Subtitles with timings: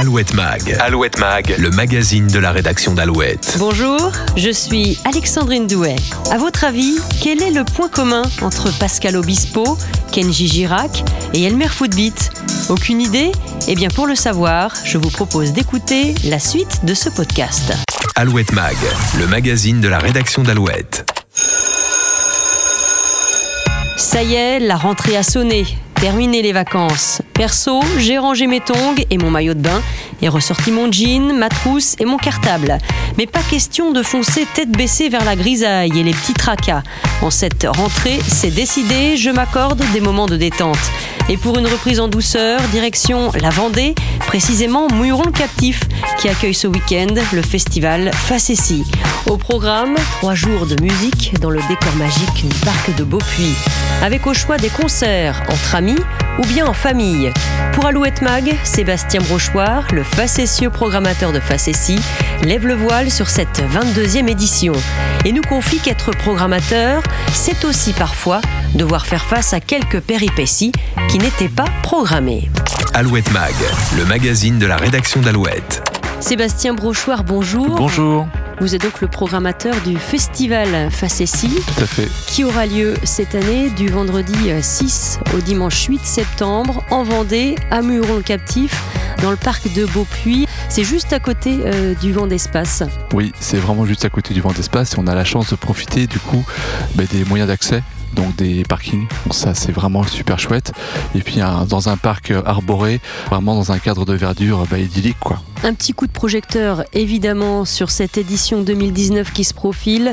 [0.00, 0.78] Alouette Mag.
[0.80, 3.56] Alouette Mag, le magazine de la rédaction d'Alouette.
[3.58, 5.96] Bonjour, je suis Alexandrine Douet.
[6.30, 9.76] À votre avis, quel est le point commun entre Pascal Obispo,
[10.10, 12.30] Kenji Girac et Elmer Footbeat?
[12.70, 13.30] Aucune idée?
[13.68, 17.74] Eh bien, pour le savoir, je vous propose d'écouter la suite de ce podcast.
[18.16, 18.76] Alouette Mag,
[19.18, 21.04] le magazine de la rédaction d'Alouette.
[23.98, 25.66] Ça y est, la rentrée a sonné.
[26.00, 27.20] Terminé les vacances.
[27.34, 29.82] Perso, j'ai rangé mes tongs et mon maillot de bain
[30.22, 32.78] et ressorti mon jean, ma trousse et mon cartable.
[33.18, 36.82] Mais pas question de foncer tête baissée vers la grisaille et les petits tracas.
[37.20, 40.78] En cette rentrée, c'est décidé, je m'accorde des moments de détente.
[41.28, 45.82] Et pour une reprise en douceur, direction la Vendée, précisément Mouilleron le Captif,
[46.18, 48.84] qui accueille ce week-end le festival Facessi.
[49.26, 53.54] Au programme, trois jours de musique dans le décor magique du parc de Beaupuy,
[54.02, 55.89] avec au choix des concerts entre amis
[56.38, 57.32] ou bien en famille.
[57.72, 61.98] Pour Alouette Mag, Sébastien Brochoir, le facétieux programmateur de Facessi,
[62.42, 64.72] lève le voile sur cette 22e édition
[65.24, 68.40] et nous confie qu'être programmateur, c'est aussi parfois
[68.74, 70.72] devoir faire face à quelques péripéties
[71.08, 72.50] qui n'étaient pas programmées.
[72.94, 73.54] Alouette Mag,
[73.96, 75.82] le magazine de la rédaction d'Alouette.
[76.20, 77.76] Sébastien Brochoir, bonjour.
[77.76, 78.26] Bonjour.
[78.60, 81.48] Vous êtes donc le programmateur du festival Facessi.
[81.48, 82.08] Tout à fait.
[82.26, 87.80] Qui aura lieu cette année du vendredi 6 au dimanche 8 septembre en Vendée, à
[87.80, 88.82] Muron-le-Captif,
[89.22, 90.46] dans le parc de Beaupuy.
[90.68, 92.82] C'est juste à côté euh, du vent d'espace.
[93.14, 95.56] Oui, c'est vraiment juste à côté du vent d'espace et on a la chance de
[95.56, 96.44] profiter du coup
[96.96, 97.82] bah, des moyens d'accès
[98.14, 99.06] donc des parkings.
[99.30, 100.72] Ça c'est vraiment super chouette.
[101.14, 105.40] Et puis dans un parc arboré, vraiment dans un cadre de verdure bah, idyllique quoi.
[105.62, 110.12] Un petit coup de projecteur évidemment sur cette édition 2019 qui se profile.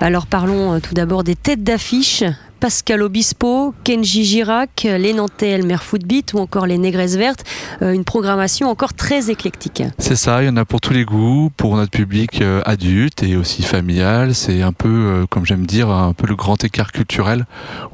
[0.00, 2.24] Alors parlons euh, tout d'abord des têtes d'affiche.
[2.60, 7.44] Pascal Obispo, Kenji Girac, les Nantais Elmer Footbeat ou encore les Négresses Vertes.
[7.82, 9.82] Euh, une programmation encore très éclectique.
[9.98, 13.22] C'est ça, il y en a pour tous les goûts, pour notre public euh, adulte
[13.22, 14.34] et aussi familial.
[14.34, 17.46] C'est un peu, euh, comme j'aime dire, un peu le grand écart culturel.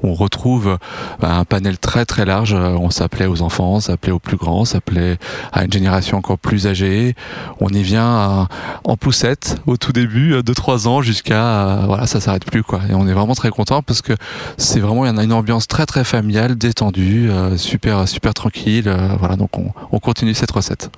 [0.02, 0.78] On retrouve
[1.20, 2.54] bah, un panel très très large.
[2.54, 5.18] On s'appelait aux enfants, on s'appelait aux plus grands, on s'appelait
[5.52, 7.14] à une génération encore plus âgée.
[7.60, 8.48] On y vient
[8.84, 12.80] en poussette au tout début, de 3 ans jusqu'à voilà, ça s'arrête plus quoi.
[12.88, 14.12] Et on est vraiment très content parce que
[14.56, 18.34] c'est vraiment, il y en a une ambiance très très familiale, détendue, euh, super super
[18.34, 18.84] tranquille.
[18.86, 20.90] Euh, voilà, donc on, on, continue cette recette.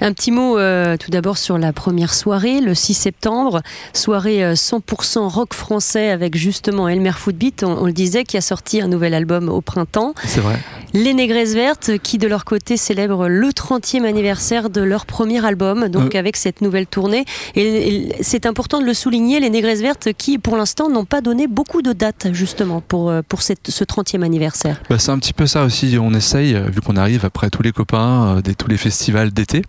[0.00, 5.28] Un petit mot euh, tout d'abord sur la première soirée, le 6 septembre, soirée 100%
[5.28, 9.14] rock français avec justement Elmer Footbeat, on, on, le disait, qui a sorti un nouvel
[9.14, 10.14] album au printemps.
[10.24, 10.58] C'est vrai.
[10.94, 15.88] Les Négresses Vertes, qui de leur côté célèbrent le 30e anniversaire de leur premier album,
[15.88, 17.24] donc avec cette nouvelle tournée.
[17.54, 21.20] Et, et c'est important de le souligner, les Négresses Vertes qui pour l'instant n'ont pas
[21.20, 22.97] donné beaucoup de dates justement pour
[23.28, 26.68] pour, euh, ce 30e anniversaire bah, C'est un petit peu ça aussi, on essaye, euh,
[26.68, 29.62] vu qu'on arrive après tous les copains, euh, des, tous les festivals d'été,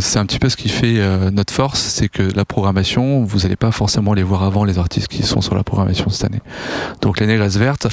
[0.00, 3.56] c'est un petit peu ce qui fait notre force, c'est que la programmation, vous n'allez
[3.56, 6.40] pas forcément les voir avant les artistes qui sont sur la programmation cette année.
[7.00, 7.86] Donc les Négresses Vertes,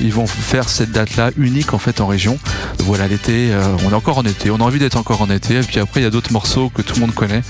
[0.00, 2.38] ils vont faire cette date-là unique en fait en région.
[2.78, 3.50] Voilà l'été,
[3.86, 6.00] on est encore en été, on a envie d'être encore en été, et puis après
[6.00, 7.42] il y a d'autres morceaux que tout le monde connaît.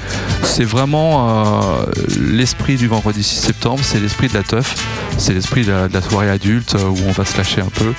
[0.43, 1.87] C'est vraiment
[2.19, 4.75] l'esprit du vendredi 6 septembre, c'est l'esprit de la teuf,
[5.19, 7.93] c'est l'esprit de, de la soirée adulte où on va se lâcher un peu.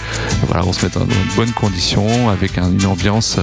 [0.48, 3.38] Voilà, on se met dans de bonnes conditions avec un, une ambiance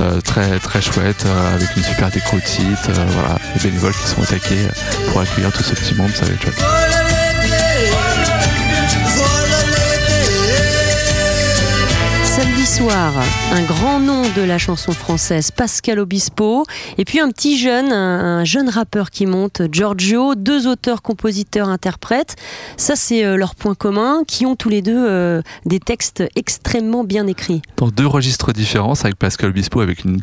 [0.00, 2.34] euh, très très chouette, euh, avec une super déco.
[2.34, 4.66] Euh, voilà, les bénévoles qui sont attaqués
[5.08, 8.13] pour accueillir tout ce petit monde, ça va être chouette.
[12.80, 16.64] Un grand nom de la chanson française, Pascal Obispo,
[16.98, 21.68] et puis un petit jeune, un, un jeune rappeur qui monte, Giorgio, deux auteurs, compositeurs,
[21.68, 22.34] interprètes.
[22.76, 27.04] Ça, c'est euh, leur point commun, qui ont tous les deux euh, des textes extrêmement
[27.04, 27.62] bien écrits.
[27.76, 30.20] Dans deux registres différents, avec Pascal Obispo avec une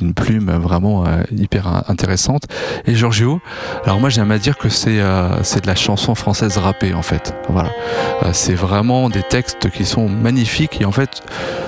[0.00, 2.44] une plume vraiment euh, hyper intéressante.
[2.86, 3.40] Et Giorgio,
[3.84, 7.34] alors moi j'aime à dire que c'est euh, de la chanson française rappée en fait.
[7.48, 7.70] Voilà,
[8.22, 11.22] euh, c'est vraiment des textes qui sont magnifiques et en fait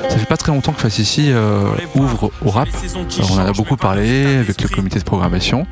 [0.08, 2.68] ça fait pas très longtemps que Facessi euh, ouvre au rap.
[3.30, 5.66] On en a beaucoup parlé avec le comité de programmation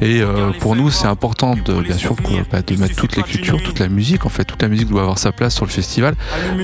[0.00, 2.14] et euh, pour nous c'est important de bien sûr
[2.52, 5.02] bah, de mettre toutes les cultures, toute la musique en fait, toute la musique doit
[5.02, 6.14] avoir sa place sur le festival,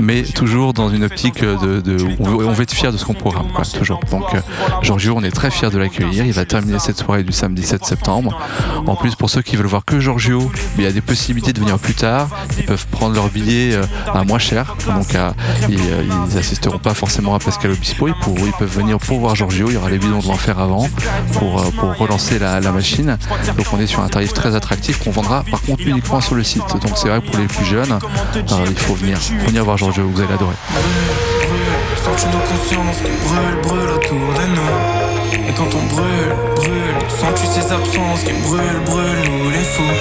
[0.01, 3.15] mais toujours dans une optique de, on, veut, on veut être fier de ce qu'on
[3.15, 4.01] programme quoi, toujours.
[4.11, 4.41] Donc euh,
[5.09, 6.27] On est très fiers de l'accueillir.
[6.27, 8.39] Il va terminer cette soirée du samedi 7 septembre.
[8.87, 11.61] En plus, pour ceux qui veulent voir que Giorgio, il y a des possibilités de
[11.61, 12.29] venir plus tard.
[12.59, 14.77] Ils peuvent prendre leur billet euh, à moins cher.
[14.87, 15.17] Donc,
[15.69, 16.03] ils, euh,
[16.33, 18.09] ils assisteront pas forcément à Pascal Obispo.
[18.09, 18.15] Ils,
[18.59, 19.69] peuvent venir pour voir Giorgio.
[19.71, 20.87] Il y aura les bidons de l'enfer avant
[21.33, 23.17] pour, euh, relancer la, machine.
[23.57, 26.45] Donc, on est sur un tarif très attractif qu'on vendra par contre uniquement sur le
[26.45, 26.63] site.
[26.83, 27.99] Donc, c'est vrai pour les plus jeunes,
[28.37, 30.07] il faut venir, faut venir voir Giorgio.
[30.07, 30.57] Vous allez l'adorer.
[32.21, 35.49] Sorti de conscience qui brûle, brûle autour de nous.
[35.49, 39.97] Et quand on brûle, brûle, sens-tu ces absences qui brûlent, brûlent, nous les fous.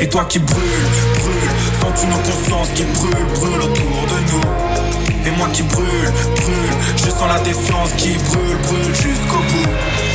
[0.00, 0.86] Et toi qui brûle,
[1.18, 5.26] brûle, sens-tu nos consciences qui brûlent, brûlent autour de nous.
[5.26, 10.11] Et moi qui brûle, brûle, je sens la défiance qui brûle, brûle jusqu'au bout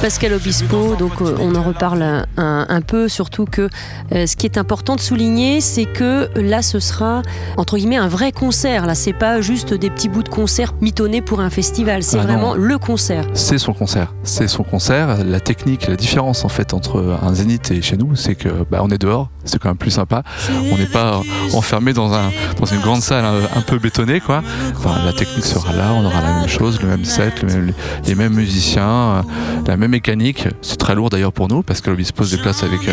[0.00, 3.68] Pascal Obispo, donc euh, on en reparle un, peu, surtout que
[4.12, 7.22] euh, ce qui est important de souligner, c'est que là ce sera
[7.56, 8.86] entre guillemets un vrai concert.
[8.86, 12.22] Là, c'est pas juste des petits bouts de concert mitonnés pour un festival, c'est ah
[12.22, 13.24] vraiment le concert.
[13.34, 15.24] C'est son concert, c'est son concert.
[15.24, 18.78] La technique, la différence en fait entre un zénith et chez nous, c'est que bah,
[18.82, 20.22] on est dehors, c'est quand même plus sympa.
[20.72, 21.20] On n'est pas
[21.54, 22.30] enfermé dans, un,
[22.60, 24.42] dans une grande salle un, peu bétonnée, quoi.
[25.04, 27.44] la technique sera là, on aura la même chose, le même set,
[28.06, 29.24] les mêmes musiciens,
[29.66, 30.46] la même mécanique.
[30.62, 32.92] C'est très lourd d'ailleurs pour nous parce que l'Obispo se déplace avec euh,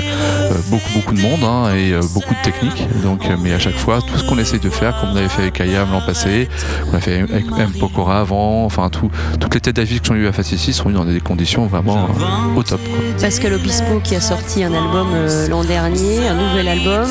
[0.69, 2.88] beaucoup beaucoup de monde hein, et euh, beaucoup de techniques.
[3.03, 5.30] Donc, euh, mais à chaque fois, tout ce qu'on essaye de faire, comme on avait
[5.30, 6.50] fait avec Ayam l'an passé,
[6.92, 7.71] on a fait avec M.
[7.80, 9.09] Pokora avant, enfin tout,
[9.39, 12.07] toutes les têtes d'affiche qui sont eu à ici sont eues dans des conditions vraiment
[12.56, 12.80] au top.
[13.19, 15.07] Pascal Obispo qui a sorti un album
[15.50, 17.07] l'an dernier, un nouvel album,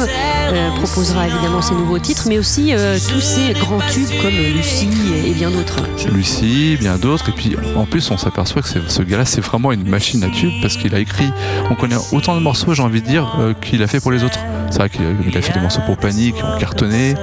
[0.76, 2.72] proposera évidemment ses nouveaux titres, mais aussi
[3.08, 4.88] tous ces grands tubes comme Lucie
[5.26, 5.82] et, bien d'autres.
[6.12, 9.88] Lucie, bien d'autres, et puis en plus on s'aperçoit que ce gars-là c'est vraiment une
[9.88, 11.30] machine à tube parce qu'il a écrit,
[11.70, 14.24] on connaît autant de morceaux, j'ai envie de dire, euh, qu'il a fait pour les
[14.24, 14.38] autres.
[14.70, 17.14] C'est vrai qu'il a fait des morceaux pour Panic, qui ont cartonné.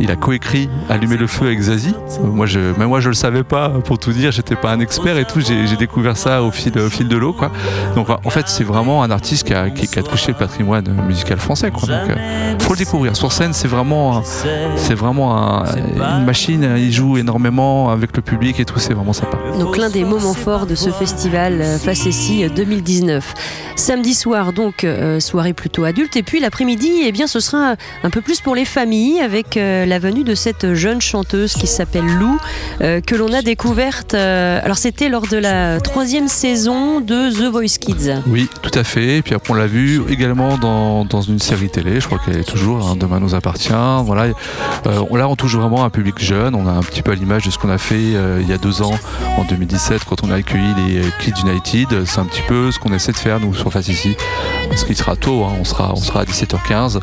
[0.00, 1.94] Il a coécrit Allumer le feu avec Zazie.
[2.20, 4.32] Moi, je, même moi, je le savais pas, pour tout dire.
[4.32, 5.40] J'étais pas un expert et tout.
[5.40, 7.52] J'ai découvert ça au fil, de l'eau, quoi.
[7.94, 9.70] Donc, en fait, c'est vraiment un artiste qui a,
[10.02, 11.88] touché le patrimoine musical français, quoi.
[11.88, 13.14] Euh, faut le découvrir.
[13.14, 14.22] Sur scène, c'est vraiment,
[14.76, 15.64] c'est vraiment
[15.98, 16.74] une machine.
[16.76, 18.80] Il joue énormément avec le public et tout.
[18.80, 19.38] C'est vraiment sympa.
[19.60, 23.34] Donc, l'un des moments forts de ce festival euh, Facessi 2019.
[23.76, 26.14] Samedi soir, donc, euh, soirée plutôt adulte.
[26.16, 29.86] Et puis, l'après-midi, eh bien, ce sera un peu plus pour les familles avec euh,
[29.86, 32.38] la venue de cette jeune chanteuse qui s'appelle Lou,
[32.82, 34.12] euh, que l'on a découverte.
[34.12, 38.20] Euh, alors, c'était lors de la troisième saison de The Voice Kids.
[38.26, 39.18] Oui, tout à fait.
[39.18, 42.00] Et puis après, on l'a vu également dans, dans, une série télé.
[42.00, 43.72] Je crois qu'elle est toujours hein, Demain nous appartient.
[44.04, 44.26] Voilà.
[44.84, 46.54] là, on touche vraiment un public jeune.
[46.54, 48.00] On a un petit peu à l'image de ce qu'on a fait
[48.40, 48.98] il y a deux ans,
[49.38, 51.69] en 2017, quand on a accueilli les Kids United.
[51.70, 54.16] C'est un petit peu ce qu'on essaie de faire, nous, sur Face ici.
[54.68, 55.52] Parce qu'il sera tôt, hein.
[55.60, 56.98] on, sera, on sera à 17h15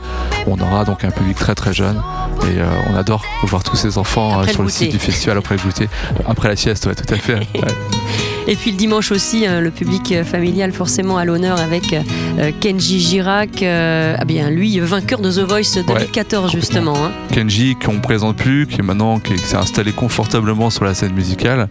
[0.47, 2.01] on aura donc un public très très jeune
[2.43, 5.55] et euh, on adore voir tous ces enfants euh, sur le, site du festival après
[5.55, 5.89] le goûter,
[6.25, 7.39] après la sieste, ouais, tout à fait.
[8.47, 12.51] Et puis le dimanche aussi, hein, le public euh, familial forcément à l'honneur avec euh,
[12.61, 16.95] Kenji Girac, euh, ah bien lui vainqueur de The Voice 2014 justement.
[16.95, 17.11] Hein.
[17.33, 21.67] Kenji qu'on présente plus, qui est maintenant qui s'est installé confortablement sur la scène musicale,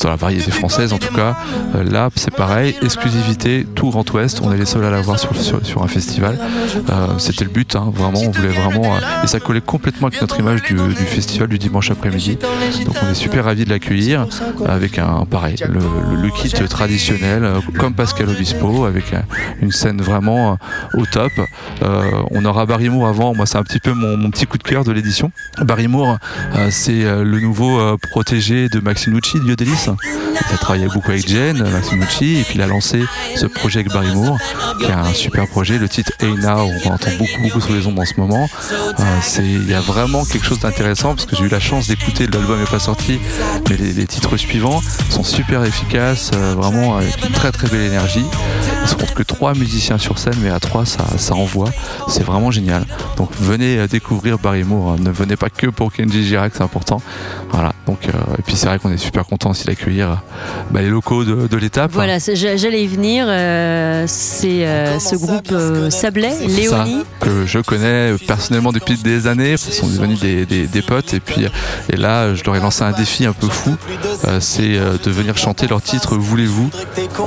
[0.00, 1.36] sur la variété française en tout cas.
[1.84, 5.82] là c'est pareil, exclusivité, tout Grand Ouest, on est les seuls à l'avoir sur, sur,
[5.82, 6.38] un festival.
[7.18, 10.62] C'était le but, hein, vraiment, on voulait vraiment et ça collait complètement avec notre image
[10.62, 12.38] du, festival du dimanche après-midi.
[12.84, 14.26] Donc on est super ravis de l'accueillir
[14.66, 19.04] avec un pareil le, kit traditionnel, euh, comme Pascal Obispo, avec
[19.60, 21.32] une scène vraiment euh, au top.
[21.82, 24.62] Euh, on aura Barry Moore avant, moi c'est un petit peu mon, petit coup de
[24.62, 25.30] cœur de l'édition.
[25.62, 26.18] Barry Moore,
[26.70, 29.86] c'est le nouveau protégé de Maximucci, de Yodelis.
[29.88, 33.04] Il a travaillé beaucoup avec Jen, Et puis il a lancé
[33.36, 34.38] ce projet avec Barry Moore,
[34.78, 35.78] qui est un super projet.
[35.78, 38.48] Le titre Hey Now, on entend beaucoup, beaucoup sur les ondes en ce moment.
[39.38, 42.58] Il y a vraiment quelque chose d'intéressant parce que j'ai eu la chance d'écouter, l'album
[42.58, 43.18] n'est pas sorti,
[43.68, 44.80] mais les, titres suivants
[45.10, 48.24] sont super efficace, euh, vraiment avec une très très belle énergie.
[48.82, 51.70] Il se compte que trois musiciens sur scène, mais à trois ça, ça envoie.
[52.08, 52.84] C'est vraiment génial.
[53.16, 54.92] Donc venez euh, découvrir Barry Moore.
[54.92, 54.96] Hein.
[55.00, 57.02] Ne venez pas que pour Kenji Girac, c'est important.
[57.50, 57.72] Voilà.
[57.86, 60.22] Donc euh, et puis c'est vrai qu'on est super content aussi d'accueillir
[60.70, 61.56] bah, les locaux de,
[61.90, 63.26] Voilà, j'allais y venir.
[64.08, 64.66] c'est
[64.98, 65.52] ce groupe
[65.90, 67.02] Sablé, Léonie.
[67.20, 69.52] que je connais personnellement depuis des années.
[69.52, 71.14] Ils sont devenus des, des, potes.
[71.14, 71.46] Et puis
[71.92, 73.76] et là, je leur ai lancé un défi un peu fou.
[74.40, 76.70] c'est de venir chanter leur titre Voulez-vous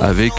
[0.00, 0.32] avec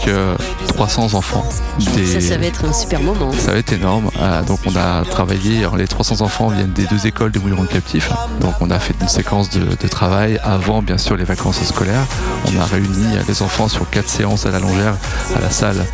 [0.68, 1.44] 300 euh, enfants.
[1.78, 3.32] Ça, ça va être un super moment.
[3.32, 4.10] Ça va être énorme.
[4.46, 8.10] Donc on a travaillé, les 300 enfants viennent des deux écoles de Mouilleron captifs.
[8.40, 12.06] Donc on a fait une séquence de, travail avant bien sûr les vacances scolaires.
[12.46, 14.96] On a réuni les enfants sur quatre séances à la longère
[15.36, 15.84] à la salle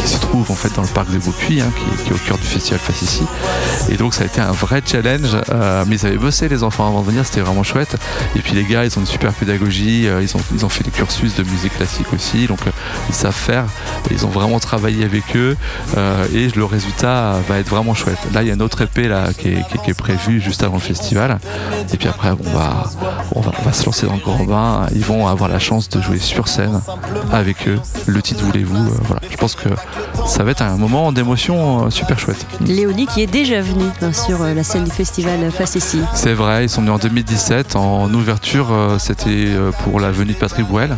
[0.00, 2.38] qui se trouve en fait dans le parc de Beaupuy, hein, qui, est au cœur
[2.38, 3.24] du festival Face ici.
[3.88, 5.36] Et donc ça a été un vrai challenge.
[5.50, 7.96] Euh, mais ils avaient bossé les enfants avant de venir, c'était vraiment chouette.
[8.36, 10.84] Et puis les gars, ils ont une super pédagogie, euh, ils, ont, ils ont fait
[10.84, 12.70] des cursus de musique classique aussi, donc euh,
[13.08, 13.64] ils savent faire.
[14.10, 15.56] ils ont vraiment travailler avec eux
[16.34, 18.18] et le résultat va être vraiment chouette.
[18.32, 21.38] Là, il y a une autre épée là, qui, est, prévue juste avant le festival.
[21.92, 22.90] Et puis après, on, va,
[23.34, 24.86] on, va, se lancer dans le grand bain.
[24.94, 26.80] Ils vont avoir la chance de jouer sur scène
[27.32, 27.78] avec eux.
[28.06, 28.84] Le titre Voulez-vous.
[29.02, 29.20] voilà.
[29.30, 29.68] Je pense que
[30.26, 32.46] ça va être un moment d'émotion super chouette.
[32.60, 36.00] Léonie qui est déjà venu hein, sur la scène du festival Facessi.
[36.14, 38.68] C'est vrai, ils sont venus en 2017 en ouverture.
[38.98, 39.48] C'était
[39.84, 40.96] pour la venue de Patrick Bouel.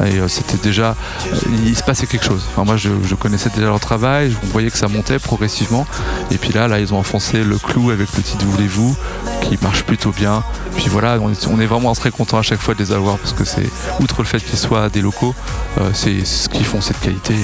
[0.00, 0.90] Et euh, c'était déjà,
[1.26, 2.42] euh, il se passait quelque chose.
[2.56, 5.86] moi, je, connaissais déjà leur travail, je voyais que ça montait progressivement.
[6.30, 8.96] Et puis là, là, ils ont enfoncé le clou avec le titre Voulez-vous,
[9.42, 10.42] qui marche plutôt bien.
[10.76, 13.44] Puis voilà, on est, vraiment très content à chaque fois de les avoir parce que
[13.44, 13.68] c'est,
[14.00, 15.34] outre le fait qu'ils soient des locaux,
[15.78, 17.34] euh, c'est ce qu'ils font cette qualité.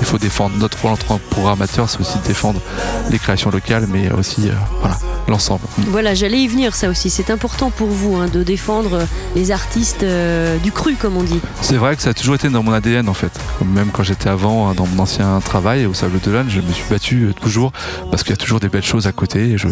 [0.00, 2.60] il faut défendre notre rôle en tant que programmateur, c'est aussi défendre
[3.10, 4.96] les créations locales, mais aussi voilà,
[5.28, 5.62] l'ensemble.
[5.88, 7.10] Voilà, j'allais y venir, ça aussi.
[7.10, 10.04] C'est important pour vous hein, de défendre les artistes
[10.62, 11.40] du cru, comme on dit.
[11.60, 13.32] C'est vrai que ça a toujours été dans mon ADN en fait.
[13.64, 16.72] Même quand j'étais avant hein, dans mon ancien travail au Sable de l'Âne, je me
[16.72, 17.72] suis battu euh, toujours
[18.10, 19.56] parce qu'il y a toujours des belles choses à côté.
[19.56, 19.68] je,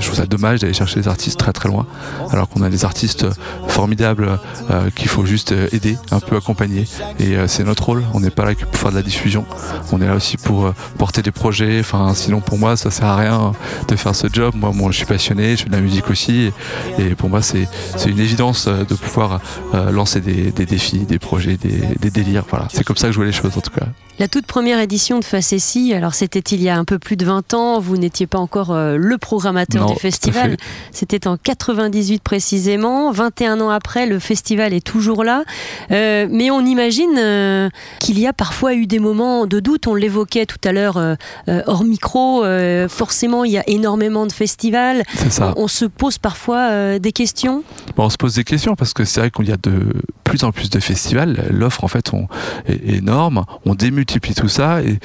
[0.00, 1.86] trouve ça dommage d'aller chercher des artistes très très loin,
[2.30, 3.32] alors qu'on a des artistes euh,
[3.68, 4.38] formidables
[4.70, 6.86] euh, qu'il faut juste aider, un peu accompagner.
[7.18, 8.04] Et c'est notre rôle.
[8.14, 9.44] On n'est pas là que pour faire de la diffusion.
[9.92, 11.80] On est là aussi pour porter des projets.
[11.80, 13.52] Enfin, sinon pour moi, ça sert à rien
[13.88, 14.54] de faire ce job.
[14.56, 16.50] Moi, moi je suis passionné, je fais de la musique aussi,
[16.98, 17.68] et, pour moi, c'est
[18.06, 19.40] une évidence de pouvoir
[19.72, 22.44] lancer des, des défis, des projets, des, délires.
[22.48, 23.86] Voilà, c'est comme ça que je vois les choses en tout cas.
[24.18, 27.24] La toute première édition de Facessi, alors c'était il y a un peu plus de
[27.24, 30.58] 20 ans, vous n'étiez pas encore euh, le programmateur du festival,
[30.92, 35.44] c'était en 98 précisément, 21 ans après, le festival est toujours là,
[35.90, 37.68] euh, mais on imagine euh,
[37.98, 41.00] qu'il y a parfois eu des moments de doute, on l'évoquait tout à l'heure
[41.46, 42.44] hors micro,
[42.88, 45.52] forcément il y a énormément de festivals, ça.
[45.56, 47.62] On, se pose parfois des questions
[47.96, 49.92] On se pose des questions parce que c'est vrai qu'il y a de
[50.24, 52.28] plus en plus de festivals, l'offre en fait on,
[52.68, 54.80] est énorme, on démultiplie multiplie tout ça.
[54.82, 54.98] Et,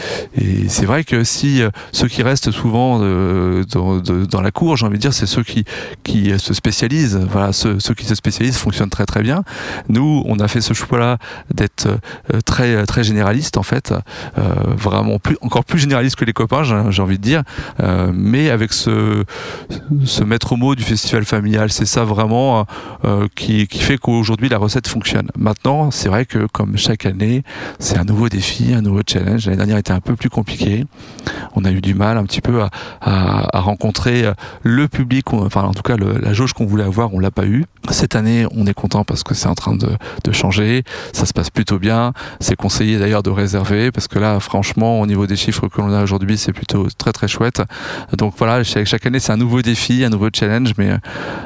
[0.69, 4.97] c'est vrai que si euh, ceux qui restent souvent euh, dans, la cour, j'ai envie
[4.97, 5.65] de dire, c'est ceux qui,
[6.03, 7.19] qui se spécialisent.
[7.31, 9.43] Voilà, ceux, qui se spécialisent fonctionnent très très bien.
[9.89, 11.17] Nous, on a fait ce choix-là
[11.53, 13.93] d'être euh, très très généraliste en fait,
[14.35, 17.43] vraiment plus encore plus généraliste que les copains, j'ai envie de dire,
[18.13, 19.23] mais avec ce
[20.05, 22.65] ce maître mot du festival familial, c'est ça vraiment
[23.35, 25.27] qui, qui fait qu'aujourd'hui la recette fonctionne.
[25.37, 27.43] Maintenant, c'est vrai que comme chaque année,
[27.79, 29.45] c'est un nouveau défi, un nouveau challenge.
[29.45, 30.85] L'année dernière était un peu plus compliqué.
[31.55, 32.61] On a eu du mal un petit peu
[33.01, 34.31] à, rencontrer
[34.63, 37.65] le public, enfin en tout cas la jauge qu'on voulait avoir, on l'a pas eu.
[37.89, 39.97] Cette année, on est content parce que c'est en train de,
[40.31, 40.83] changer.
[41.13, 42.13] Ça se passe bien.
[42.39, 45.91] C'est conseillé d'ailleurs de réserver parce que là, franchement, au niveau des chiffres que l'on
[45.91, 47.61] a aujourd'hui, c'est plutôt très très chouette.
[48.17, 50.97] Donc voilà, chaque, année, c'est un nouveau défi, un nouveau challenge, mais euh,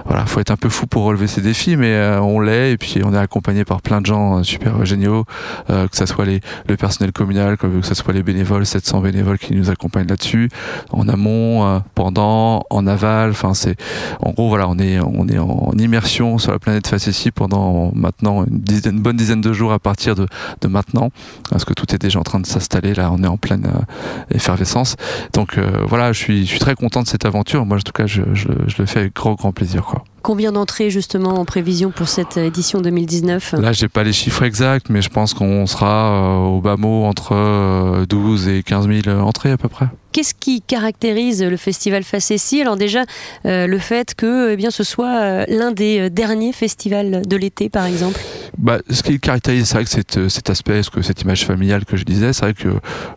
[0.06, 2.78] voilà, faut être un peu fou pour relever ces défis, mais euh, on l'est et
[2.78, 5.26] puis on est accompagné par plein de gens euh, super géniaux,
[5.68, 9.56] que ce soit les, le personnel communal que ce soit les bénévoles, 700 bénévoles qui
[9.56, 10.50] nous accompagnent là-dessus,
[10.92, 13.32] en amont, pendant, en aval.
[13.32, 13.76] Enfin, c'est
[14.22, 18.46] en gros voilà, on est on est en immersion sur la planète Facessi pendant maintenant
[18.46, 20.28] une, bonne dizaine de jours à partir de,
[20.62, 21.12] de, maintenant,
[21.50, 22.94] parce que tout est déjà en train de s'installer.
[22.94, 24.96] Là, on est en pleine euh, effervescence.
[25.34, 27.66] Donc euh, voilà, je suis je suis très content de cette aventure.
[27.66, 30.04] Moi, en tout cas, je, je, je le fais avec grand grand plaisir quoi.
[30.22, 34.90] Combien d'entrées justement en prévision pour cette édition 2019 Là, j'ai pas les chiffres exacts,
[34.90, 39.18] mais je pense qu'on sera euh, au bas mot entre 12 euh, et 15 000
[39.20, 39.88] entrées à peu près.
[40.12, 43.04] Qu'est-ce qui caractérise le festival Facessi Alors déjà,
[43.46, 47.86] euh, le fait que eh bien, ce soit l'un des derniers festivals de l'été, par
[47.86, 48.20] exemple.
[48.58, 52.04] Bah, ce qui caractérise, c'est vrai que cet, aspect, que cette image familiale que je
[52.04, 52.70] disais, c'est vrai que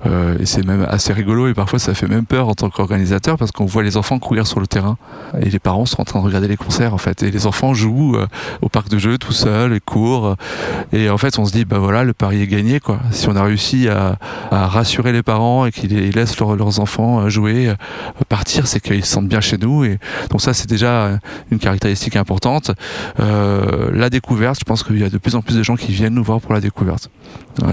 [0.07, 3.51] euh, c'est même assez rigolo et parfois ça fait même peur en tant qu'organisateur parce
[3.51, 4.99] qu'on voit les enfants courir sur le terrain
[5.41, 7.23] et les parents sont en train de regarder les concerts en fait.
[7.23, 8.27] Et les enfants jouent euh,
[8.61, 10.37] au parc de jeux tout seuls et courent.
[10.93, 13.01] Et en fait on se dit bah voilà le pari est gagné quoi.
[13.11, 14.19] Si on a réussi à
[14.51, 16.82] rassurer les parents et qu'ils laissent leurs enfants
[17.21, 17.75] euh, jouer, euh,
[18.29, 19.99] partir, c'est qu'ils se sentent bien chez nous et
[20.31, 21.19] donc ça c'est déjà
[21.51, 22.71] une caractéristique importante.
[23.21, 25.93] Euh, la découverte, je pense qu'il y a de plus en plus de gens qui
[25.93, 27.11] viennent nous voir pour la découverte.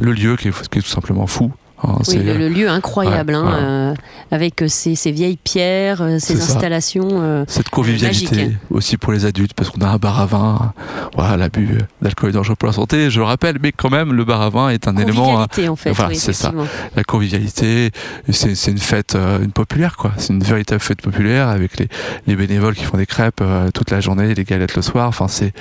[0.01, 1.51] Le lieu qui qui est tout simplement fou.
[1.81, 3.93] Hein, oui, le, lieu incroyable, hein, euh,
[4.31, 7.07] avec ces, vieilles pierres, euh, ces installations.
[7.11, 10.73] Euh, Cette convivialité aussi pour les adultes, parce qu'on a un bar à vin.
[11.15, 14.25] Voilà, l'abus d'alcool est dangereux pour la santé, je le rappelle, mais quand même, le
[14.25, 15.35] bar à vin est un élément.
[15.35, 15.91] en fait.
[15.91, 16.51] Voilà, c'est ça.
[16.97, 17.91] La convivialité,
[18.29, 20.11] c'est une fête une populaire, quoi.
[20.17, 21.87] C'est une véritable fête populaire avec les,
[22.27, 23.43] les bénévoles qui font des crêpes
[23.73, 25.07] toute la journée, les galettes le soir.
[25.07, 25.53] Enfin, c'est.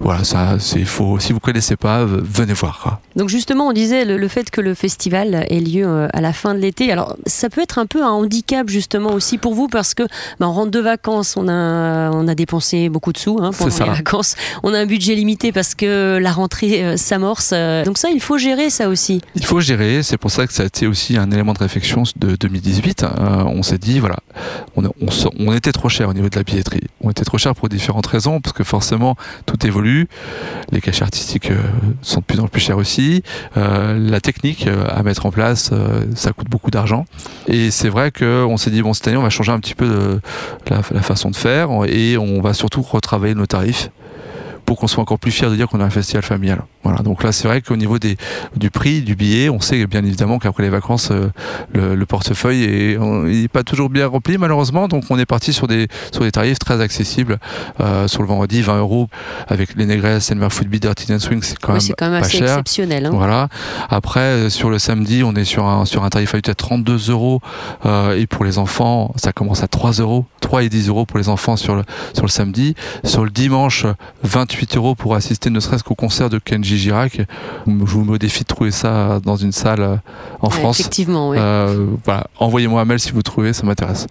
[0.00, 1.18] Voilà, ça, c'est faux.
[1.18, 3.00] Si vous connaissez pas, venez voir, quoi.
[3.14, 6.54] Donc justement, on disait le, fait que le festival ait lieu euh, à la fin
[6.54, 6.90] de l'été.
[6.92, 10.02] Alors ça peut être un peu un handicap justement aussi pour vous parce que
[10.40, 13.76] ben, on rentre de vacances, on a on a dépensé beaucoup de sous hein, pendant
[13.76, 17.50] les vacances, on a un budget limité parce que la rentrée euh, s'amorce.
[17.52, 17.84] Euh.
[17.84, 19.20] donc ça, il faut gérer ça aussi.
[19.34, 20.02] Il faut gérer.
[20.02, 23.04] C'est pour ça que ça a été aussi un élément de réflexion de 2018.
[23.46, 24.18] on s'est dit voilà,
[24.76, 24.84] on,
[25.38, 26.86] on, était trop cher au niveau de la billetterie.
[27.00, 30.08] On était trop cher pour différentes raisons parce que forcément tout évolue.
[30.70, 31.50] Les cachets artistiques
[32.02, 33.22] sont de plus en plus chers aussi.
[33.54, 37.04] La technique à mettre en place, euh, ça coûte beaucoup d'argent.
[37.48, 39.86] Et c'est vrai qu'on s'est dit, bon, cette année, on va changer un petit peu
[39.86, 40.20] de,
[40.68, 43.90] la, la façon de faire et on va surtout retravailler nos tarifs
[44.64, 46.62] pour qu'on soit encore plus fier de dire qu'on a un festival familial.
[46.86, 47.02] Voilà.
[47.02, 48.16] Donc là, c'est vrai qu'au niveau des,
[48.54, 51.30] du prix du billet, on sait bien évidemment qu'après les vacances, euh,
[51.74, 54.86] le, portefeuille est, pas toujours bien rempli malheureusement.
[54.86, 57.38] Donc on est parti sur des sur des tarifs très accessibles.
[57.80, 59.08] Euh, sur le vendredi, 20 euros
[59.48, 63.06] avec les négresses, Elmer Football, Dirty Dance Swing, c'est quand, même quand même assez exceptionnel.
[63.06, 63.10] Hein.
[63.12, 63.48] Voilà.
[63.90, 67.40] Après, euh, sur le samedi, on est sur un sur un tarif à 32 euros
[68.16, 71.28] et pour les enfants, ça commence à 3 euros, 3 et 10 euros pour les
[71.28, 71.82] enfants sur le
[72.14, 72.76] sur le samedi.
[73.02, 73.86] Sur le dimanche,
[74.22, 77.20] 28 8 euros pour assister ne serait-ce qu'au concert de Kenji Girac.
[77.66, 79.96] Je vous me défie de trouver ça dans une salle euh,
[80.40, 80.80] en France.
[80.80, 81.38] Effectivement, oui.
[81.38, 82.26] Euh, voilà.
[82.38, 84.06] Envoyez-moi un mail si vous trouvez, ça m'intéresse.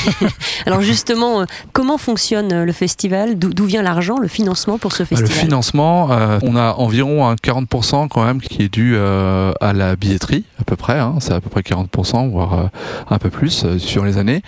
[0.66, 3.38] Alors justement, euh, comment fonctionne le festival?
[3.38, 6.08] D'où vient l'argent, le financement pour ce festival Le financement,
[6.42, 10.76] on a environ un 40% quand même qui est dû à la billetterie, à peu
[10.76, 10.98] près.
[10.98, 11.16] Hein.
[11.20, 12.70] C'est à peu près 40%, voire
[13.10, 14.42] un peu plus sur les années.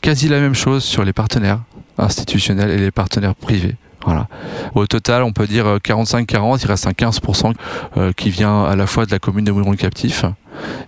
[0.00, 1.60] Quasi la même chose sur les partenaires
[1.98, 3.76] institutionnels et les partenaires privés.
[4.04, 4.26] Voilà.
[4.74, 7.54] Au total, on peut dire 45-40, euh, il reste un 15%
[7.96, 10.24] euh, qui vient à la fois de la commune de Mouillon-le-Captif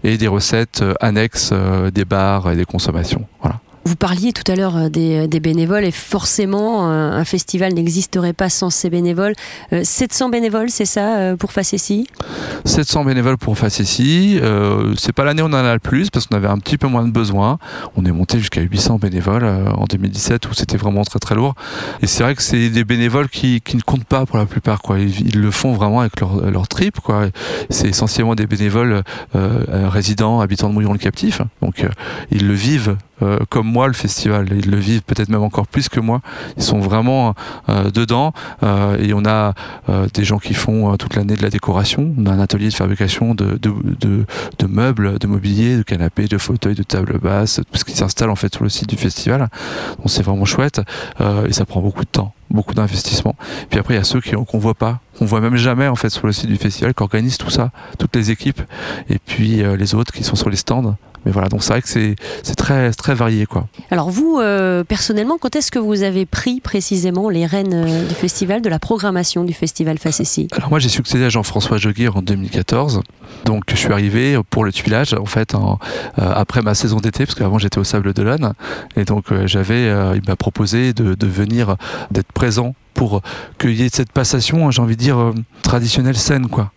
[0.03, 1.53] et des recettes euh, annexes
[1.93, 3.27] des bars et des consommations.
[3.41, 3.61] Voilà.
[3.87, 8.71] Vous parliez tout à l'heure euh, des, bénévoles et forcément un festival n'existerait pas sans
[8.71, 9.35] ces bénévoles.
[9.83, 12.09] 700 euh, bénévoles, c'est ça euh, pour Facessi
[12.65, 14.41] 700 bénévoles pour Facessi.
[14.97, 16.87] c'est pas l'année où on en a le plus parce qu'on avait un petit peu
[16.87, 17.59] moins de besoins.
[17.97, 21.55] On est monté jusqu'à 800 bénévoles en 2017 où c'était vraiment très très lourd.
[22.01, 24.81] Et c'est vrai que c'est des bénévoles qui, ne comptent pas pour la plupart.
[24.81, 24.99] Quoi.
[25.01, 27.01] Ils, le font vraiment avec leur, trip.
[27.01, 27.27] Quoi.
[27.69, 29.03] C'est essentiellement des bénévoles
[29.35, 31.43] résidents, habitants de Mouillon-le-Captif.
[31.61, 31.87] Donc
[32.31, 34.49] ils le vivent euh, comme le festival.
[34.51, 36.21] Ils le vivent peut-être même encore plus que moi.
[36.57, 37.35] Ils sont vraiment
[37.69, 38.33] euh, dedans.
[38.63, 39.55] Euh, et on a
[40.13, 42.15] des gens qui font toute l'année de la décoration.
[42.19, 43.59] On a un atelier de fabrication de,
[44.69, 48.37] meubles, de mobilier, de canapés, de fauteuils, de tables basses, tout ce qui s'installe en
[48.37, 49.49] fait sur le site du festival.
[49.99, 50.81] Donc c'est vraiment chouette
[51.47, 53.35] et ça prend beaucoup de temps beaucoup d'investissement.
[53.69, 56.11] Puis après, il y a ceux qu'on voit pas, qu'on voit même jamais en fait
[56.11, 58.61] sur le site du festival, qui organisent tout ça, toutes les équipes,
[59.09, 61.89] et puis les autres qui sont sur les stands mais voilà, donc c'est vrai que
[61.89, 62.17] c'est,
[62.57, 63.47] très, très varié.
[63.47, 63.67] Quoi.
[63.91, 68.15] Alors vous, euh, personnellement, quand est-ce que vous avez pris précisément les rênes euh, du
[68.15, 72.23] festival, de la programmation du festival Facessi Alors moi j'ai succédé à Jean-François Joguir en
[72.23, 73.01] 2014,
[73.45, 75.79] donc je suis arrivé pour le tuilage en fait en,
[76.19, 78.53] euh, après ma saison d'été, parce qu'avant j'étais au Sable d'Olonne,
[78.97, 81.77] et donc j'avais, il m'a proposé de, de venir,
[82.11, 83.23] d'être présent pour
[83.59, 85.33] qu'il y ait cette passation, j'ai envie de dire,
[85.63, 86.71] traditionnelle saine quoi.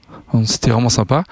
[0.46, 1.24] C'était vraiment sympa.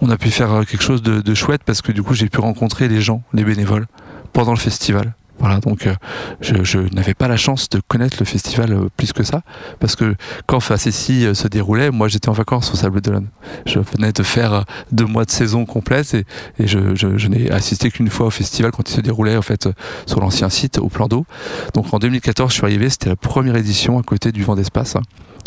[0.00, 2.38] On a pu faire euh, quelque chose de, chouette parce que du coup j'ai pu
[2.40, 3.86] rencontrer les gens, les bénévoles,
[4.32, 5.14] pendant le festival.
[5.40, 5.94] Voilà, donc euh,
[6.40, 9.42] je, n'avais pas la chance de connaître le festival euh, plus que ça,
[9.80, 10.14] parce que
[10.46, 13.26] quand Facessi se déroulait, moi j'étais en vacances au Sable d'Olonne.
[13.66, 16.24] Je venais de faire deux mois de saison complète et,
[16.60, 19.68] je, n'ai assisté qu'une fois au festival quand il se déroulait en fait
[20.06, 21.26] sur l'ancien site au plan d'eau.
[21.74, 24.96] Donc en 2014, je suis arrivé, c'était la première édition à côté du vent d'espace.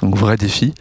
[0.02, 0.74] Donc vrai défi,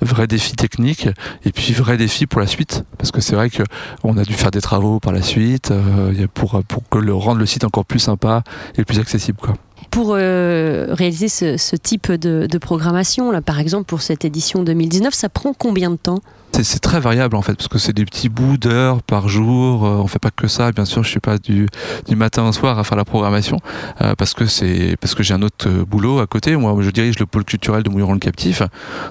[0.00, 1.08] vrai défi technique
[1.44, 4.50] et puis vrai défi pour la suite parce que c'est vrai qu'on a dû faire
[4.50, 7.98] des travaux par la suite euh, pour, pour que le, rendre le site encore plus
[7.98, 8.42] sympa
[8.76, 9.38] et plus accessible.
[9.40, 9.54] Quoi.
[9.90, 15.28] Pour euh, réaliser ce, type de, programmation, là, par exemple pour cette édition 2019, ça
[15.28, 16.20] prend combien de temps?
[16.52, 19.86] C'est très variable en fait parce que c'est des petits bouts d'heures par jour.
[19.86, 20.72] Euh, on fait pas que ça.
[20.72, 21.68] Bien sûr, je suis pas du,
[22.08, 23.58] du matin au soir à faire la programmation
[24.00, 26.56] euh, parce que c'est parce que j'ai un autre euh, boulot à côté.
[26.56, 28.62] Moi, je dirige le pôle culturel de Mouilleron le Captif.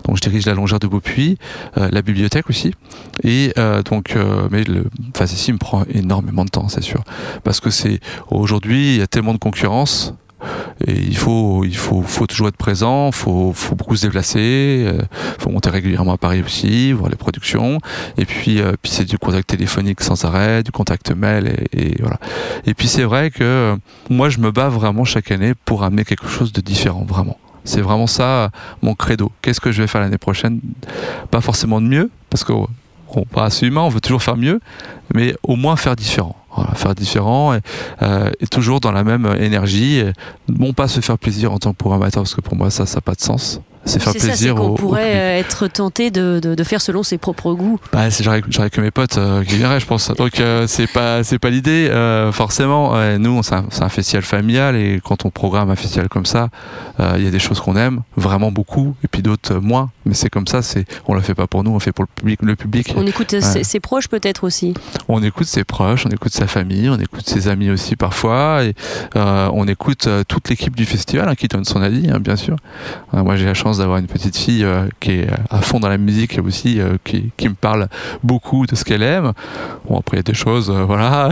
[0.04, 1.38] Donc, je dirige la longère de Beaupuis,
[1.76, 2.74] la bibliothèque aussi.
[3.24, 3.54] Et
[3.86, 4.16] donc,
[4.52, 4.86] mais le
[5.22, 7.04] ici me prend énormément de temps, c'est sûr,
[7.44, 10.14] parce que c'est aujourd'hui il y a tellement de concurrence
[10.86, 15.02] il faut, il faut, faut toujours être présent, faut, faut beaucoup se déplacer, euh,
[15.40, 17.80] faut monter régulièrement à Paris aussi, voir les productions.
[18.18, 22.20] Et puis, euh, puis c'est du contact téléphonique sans arrêt, du contact mail et, voilà.
[22.66, 23.76] Et puis c'est vrai que euh,
[24.10, 27.38] moi je me bats vraiment chaque année pour amener quelque chose de différent, vraiment.
[27.64, 29.32] C'est vraiment ça mon credo.
[29.42, 30.62] Qu'est-ce que je vais faire l'année prochaine?
[31.32, 32.70] Pas forcément de mieux, parce que bon,
[33.32, 34.62] pas assez humain, on veut toujours faire mieux,
[35.14, 36.36] mais au moins faire différent
[36.76, 37.58] faire différent
[38.02, 40.04] euh, et, toujours dans la même énergie.
[40.48, 42.98] bon, pas se faire plaisir en tant que programmateur parce que pour moi ça, ça
[42.98, 43.62] n'a pas de sens.
[43.88, 47.18] C'est faire c'est plaisir qu'on pourrait euh, être tenté de, de- de faire selon ses
[47.18, 47.80] propres goûts.
[47.92, 50.12] Bah, j'aurais que mes potes euh, qui viendraient, je pense.
[50.12, 51.88] Donc euh, c'est pas c'est pas l'idée.
[51.90, 56.26] Euh, forcément, nous, c'est un, un festival familial et quand on programme un festival comme
[56.26, 56.50] ça,
[57.00, 59.90] euh, il y a des choses qu'on aime vraiment beaucoup et puis d'autres moins.
[60.06, 60.62] Mais c'est comme ça.
[60.62, 62.40] C'est on le fait pas pour nous, on le fait pour le public.
[62.42, 62.94] Le public.
[62.96, 64.74] On écoute ses, ses proches peut-être aussi.
[65.08, 68.74] On écoute ses proches, on écoute sa famille, on écoute ses amis aussi parfois, et
[69.16, 72.56] on écoute toute l'équipe du festival hein, qui donne son avis, hein, bien sûr.
[73.14, 75.98] Moi, j'ai la chance d'avoir une petite fille euh, qui est à fond dans la
[75.98, 77.88] musique et aussi euh, qui, qui me parle
[78.24, 79.34] beaucoup de ce qu'elle aime.
[79.88, 81.30] Bon, après, il y a des choses, euh, voilà,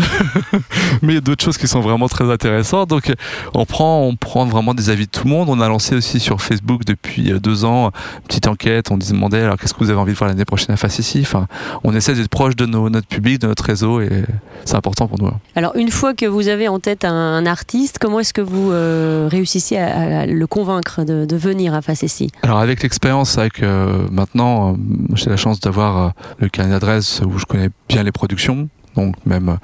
[1.01, 2.89] mais il y a d'autres choses qui sont vraiment très intéressantes.
[2.89, 3.15] Donc, euh,
[3.53, 5.49] on prend, on prend vraiment des avis de tout le monde.
[5.49, 8.91] On a lancé aussi sur Facebook depuis euh, deux ans une petite enquête.
[8.91, 11.19] On demandait alors qu'est-ce que vous avez envie de voir l'année prochaine à Face ici?
[11.21, 11.47] Enfin,
[11.84, 14.23] on essaie d'être proche de notre public, de notre réseau, et
[14.63, 15.27] c'est important pour nous.
[15.27, 15.39] hein.
[15.55, 19.27] Alors une fois que vous avez en tête un, artiste, comment est-ce que vous euh,
[19.29, 23.65] réussissez à, le convaincre de, de venir à Facessi Alors avec l'expérience, c'est vrai que
[23.65, 24.76] euh, maintenant, euh,
[25.15, 28.69] j'ai la chance d'avoir euh, le carnet d'adresse où je connais bien les productions.
[28.95, 29.58] Donc même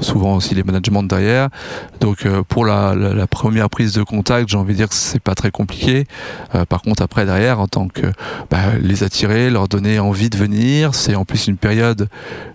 [0.00, 1.48] souvent aussi les managements derrière.
[2.00, 4.94] Donc euh, pour la, la- la première prise de contact, j'ai envie de dire que
[4.94, 6.06] c'est pas très compliqué.
[6.54, 8.06] Euh, par contre après derrière, en tant que
[8.48, 12.08] bah, les attirer, leur donner envie de venir, c'est en plus une période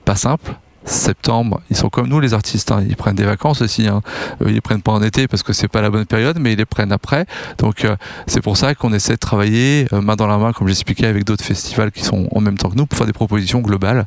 [0.04, 0.54] pas simple.
[0.85, 3.87] Septembre, ils sont comme nous les artistes, hein, ils prennent des vacances aussi.
[3.87, 4.01] Hein.
[4.45, 6.65] Ils prennent pas en été parce que c'est pas la bonne période, mais ils les
[6.65, 7.25] prennent après.
[7.57, 7.95] Donc euh,
[8.27, 11.23] c'est pour ça qu'on essaie de travailler euh, main dans la main, comme j'expliquais, avec
[11.23, 14.05] d'autres festivals qui sont en même temps que nous, pour faire des propositions globales,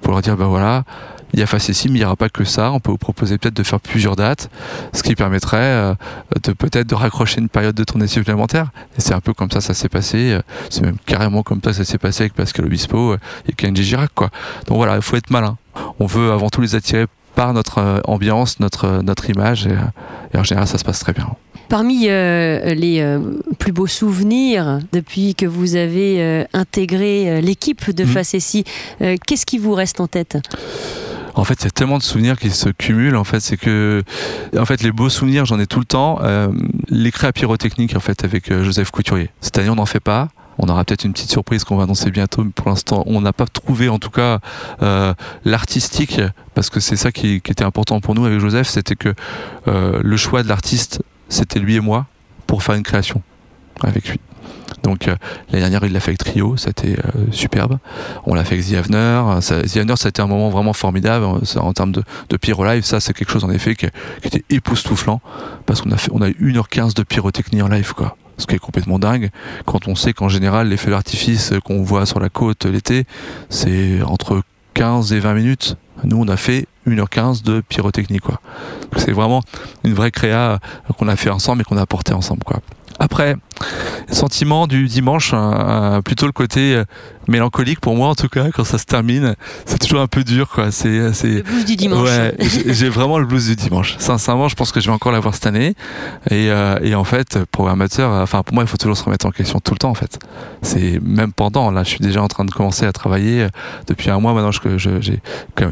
[0.00, 0.84] pour leur dire, ben voilà,
[1.32, 2.70] il y a Facessim, il n'y aura pas que ça.
[2.70, 4.48] On peut vous proposer peut-être de faire plusieurs dates,
[4.92, 5.94] ce qui permettrait euh,
[6.44, 8.70] de peut-être de raccrocher une période de tournée supplémentaire.
[8.96, 10.38] Et c'est un peu comme ça ça s'est passé.
[10.70, 13.16] C'est même carrément comme ça ça s'est passé avec Pascal Obispo
[13.48, 14.30] et Kenji Girac, quoi.
[14.66, 15.56] Donc voilà, il faut être malin.
[15.98, 20.34] On veut avant tout les attirer par notre euh, ambiance, notre, notre image, et, euh,
[20.34, 21.28] et en général ça se passe très bien.
[21.68, 23.18] Parmi euh, les euh,
[23.58, 28.10] plus beaux souvenirs depuis que vous avez euh, intégré euh, l'équipe de Mhm.
[28.10, 28.64] Facessi,
[29.00, 30.36] euh, qu'est-ce qui vous reste en tête?
[31.34, 33.16] En fait, il y a tellement de souvenirs qui se cumulent.
[33.16, 34.02] En fait, c'est que,
[34.58, 36.18] en fait, les beaux souvenirs, j'en ai tout le temps.
[36.22, 36.48] Euh,
[36.90, 39.30] les créas pyrotechniques, en fait, avec euh, Joseph Couturier.
[39.40, 40.28] Cette année, on n'en fait pas.
[40.62, 43.32] On aura peut-être une petite surprise qu'on va annoncer bientôt, mais pour l'instant, on n'a
[43.32, 44.38] pas trouvé, en tout cas,
[44.80, 45.12] euh,
[45.44, 46.20] l'artistique,
[46.54, 49.12] parce que c'est ça qui, était important pour nous avec Joseph, c'était que
[49.66, 52.06] euh, le choix de l'artiste, c'était lui et moi
[52.46, 53.22] pour faire une création
[53.82, 54.20] avec lui.
[54.82, 55.14] Donc euh,
[55.48, 57.78] l'année dernière, il l'a fait avec Trio, c'était euh, superbe.
[58.26, 59.40] On l'a fait avec The Avener.
[59.40, 61.24] Ça- The Avener, un moment vraiment formidable
[61.56, 62.84] en, termes de, de pyro live.
[62.84, 63.86] Ça, c'est quelque chose en effet qui,
[64.24, 65.20] était époustouflant
[65.66, 68.16] parce qu'on a fait, on a eu 1h15 de pyrotechnie en live, quoi.
[68.38, 69.30] Ce qui est complètement dingue
[69.66, 73.04] quand on sait qu'en général, les feux d'artifice qu'on voit sur la côte l'été,
[73.50, 74.42] c'est entre
[74.74, 75.76] 15 et 20 minutes.
[76.04, 78.40] Nous, on a fait 1h15 de pyrotechnie, quoi.
[78.96, 79.42] C'est vraiment
[79.84, 80.58] une vraie créa
[80.98, 82.60] qu'on a fait ensemble et qu'on a porté ensemble, quoi.
[82.98, 83.36] Après,
[84.10, 86.84] sentiment du dimanche, un- un- plutôt le côté euh,
[87.28, 89.34] mélancolique pour moi en tout cas quand ça se termine.
[89.64, 90.70] C'est toujours un peu dur quoi.
[90.70, 92.08] C'est c'est Le blues du dimanche.
[92.08, 92.34] Ouais,
[92.66, 93.96] j'ai vraiment le blues du dimanche.
[93.98, 95.74] Sincèrement, je pense que je vais encore l'avoir cette année.
[96.30, 99.30] Et, euh, et en fait, euh, enfin pour moi, il faut toujours se remettre en
[99.30, 100.18] question tout le temps en fait.
[100.62, 101.70] C'est même pendant.
[101.70, 103.48] Là, je suis déjà en train de commencer à travailler euh,
[103.86, 104.50] depuis un mois maintenant.
[104.50, 105.20] Je- J'ai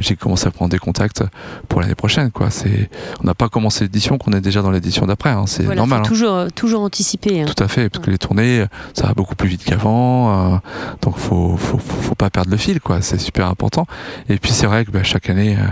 [0.00, 1.22] j'ai commencé à prendre des contacts
[1.68, 2.30] pour l'année prochaine.
[2.30, 2.50] Quoi.
[2.50, 2.88] C'est
[3.22, 5.30] on n'a pas commencé l'édition, qu'on est déjà dans l'édition d'après.
[5.30, 5.44] hein.
[5.46, 5.98] C'est Voilà, normal.
[6.00, 6.08] faut hein.
[6.08, 7.42] toujours, euh, toujours anticiper.
[7.42, 7.46] hein.
[7.46, 8.64] Tout à fait, parce que les tournées,
[8.94, 10.56] ça va beaucoup plus vite qu'avant, euh,
[11.02, 13.00] donc faut, faut, faut, pas perdre le fil, quoi.
[13.02, 13.86] C'est super important.
[14.28, 15.64] Et puis c'est vrai que bah, chaque année, euh,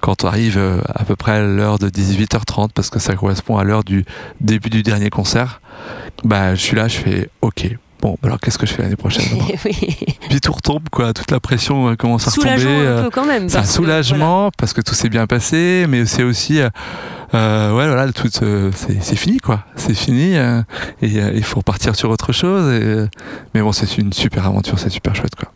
[0.00, 3.56] quand on arrive euh, à peu près à l'heure de 18h30, parce que ça correspond
[3.56, 4.04] à l'heure du
[4.40, 5.60] début du dernier concert,
[6.24, 7.76] bah je suis là, je fais OK.
[8.02, 9.24] Bon, bah, alors qu'est-ce que je fais l'année prochaine
[9.64, 9.96] oui.
[10.28, 11.12] Puis tout retombe, quoi.
[11.14, 12.48] Toute la pression euh, commence à retomber.
[12.58, 13.48] Soulageant euh, un peu quand même.
[13.48, 16.68] c'est un soulagement parce que tout s'est bien passé, mais c'est aussi, euh,
[17.34, 19.64] euh, ouais, voilà, tout, euh, c'est fini, quoi.
[19.76, 20.62] C'est fini euh,
[21.00, 22.72] et euh, il faut repartir sur autre chose.
[22.72, 23.08] Et, euh,
[23.54, 25.52] mais bon, c'est une super aventure, c'est super chouette, quoi.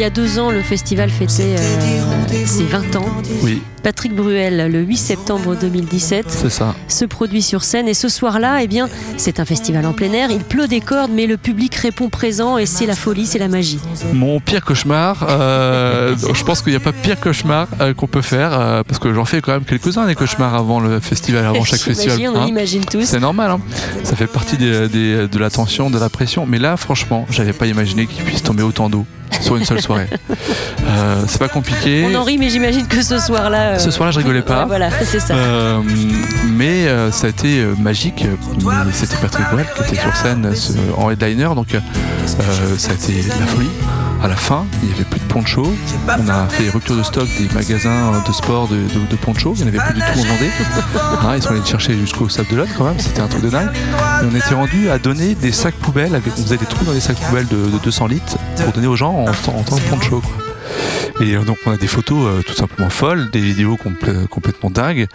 [0.00, 3.06] Y a deux ans, le festival fêtait euh, ses 20 ans.
[3.42, 6.74] Oui, Patrick Bruel, le 8 septembre 2017, c'est ça.
[6.88, 7.86] se produit sur scène.
[7.88, 10.30] Et ce soir-là, eh bien, c'est un festival en plein air.
[10.30, 13.48] Il pleut des cordes, mais le public répond présent et c'est la folie, c'est la
[13.48, 13.78] magie.
[14.14, 18.22] Mon pire cauchemar, euh, je pense qu'il n'y a pas pire cauchemar euh, qu'on peut
[18.22, 21.64] faire, euh, parce que j'en fais quand même quelques-uns des cauchemars avant le festival, avant
[21.64, 22.18] chaque festival.
[22.34, 22.46] On hein.
[22.46, 23.04] l'imagine tous.
[23.04, 23.60] C'est normal, hein.
[24.04, 26.46] ça fait partie des- des- de la tension, de la pression.
[26.46, 29.04] Mais là, franchement, j'avais pas imaginé qu'il puisse tomber autant d'eau
[29.40, 30.08] sur une seule soirée.
[30.88, 32.04] Euh, c'est pas compliqué.
[32.10, 33.58] On en rit, mais j'imagine que ce soir-là.
[33.74, 34.60] euh, Ce soir-là, je rigolais pas.
[34.62, 35.34] ouais, voilà, c'est ça.
[35.34, 35.78] Euh,
[36.56, 38.24] mais ça a été magique.
[38.92, 41.68] C'était Patrick Bruel qui était sur scène ce- en headliner, donc
[42.26, 43.68] ça a été la folie.
[44.22, 45.72] à la fin, il n'y avait plus de poncho.
[46.08, 48.76] On a fait rupture de stock des magasins de sport de,
[49.10, 49.54] de, poncho.
[49.56, 50.50] Il n'y en avait plus du tout en Vendée.
[51.22, 52.98] Ah, ils sont allés chercher jusqu'au Sable de quand même.
[52.98, 53.68] C'était un truc de dingue.
[54.22, 56.14] Et on était rendu à donner des sacs poubelles.
[56.14, 58.96] Avec, on faisait des trous dans des sacs poubelles de, 200 litres pour donner aux
[58.96, 60.22] gens en, en tant que poncho.
[61.20, 65.06] Et euh, donc on a des photos euh, tout simplement folles, des vidéos complètement dingues.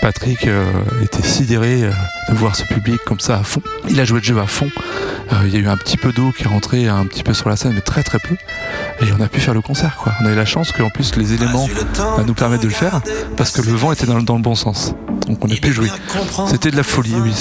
[0.00, 0.64] Patrick euh,
[1.02, 3.62] était sidéré de voir ce public comme ça à fond.
[3.88, 4.70] Il a joué le jeu à fond.
[5.44, 7.48] Il y a eu un petit peu d'eau qui est rentrée un petit peu sur
[7.48, 8.34] la scène, mais très très peu.
[9.02, 9.96] Et on a pu faire le concert.
[9.96, 10.12] Quoi.
[10.20, 11.68] On a eu la chance qu'en plus les éléments
[12.26, 13.00] nous permettent de le faire
[13.36, 14.94] parce que le vent était dans, le bon sens.
[15.26, 15.88] Donc on a pu jouer.
[16.48, 17.32] C'était de la folie, oui.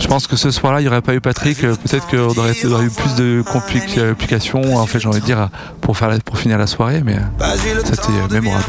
[0.00, 1.60] Je pense que ce soir-là, il n'y aurait pas eu Patrick.
[1.60, 5.48] Peut-être qu'on aurait, aurait, eu plus de complications, en fait, j'ai envie de dire,
[5.80, 7.02] pour, faire, pour finir la soirée.
[7.04, 7.18] Mais
[7.84, 8.64] c'était mémorable.